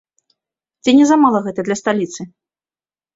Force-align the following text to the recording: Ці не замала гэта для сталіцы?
Ці 0.83 0.95
не 0.99 1.05
замала 1.11 1.39
гэта 1.47 1.65
для 1.67 1.77
сталіцы? 1.81 2.21